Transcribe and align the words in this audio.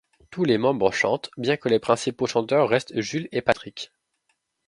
Tous 0.31 0.45
les 0.45 0.57
membres 0.57 0.91
chantent, 0.91 1.29
bien 1.37 1.57
que 1.57 1.69
les 1.69 1.77
principaux 1.77 2.25
chanteurs 2.25 2.67
restent 2.67 2.99
Jules 2.99 3.29
et 3.31 3.43
Patrick. 3.43 3.93